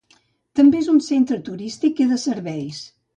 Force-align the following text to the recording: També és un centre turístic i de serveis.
També 0.59 0.79
és 0.83 0.87
un 0.93 0.97
centre 1.07 1.37
turístic 1.49 2.01
i 2.07 2.09
de 2.15 2.17
serveis. 2.23 2.81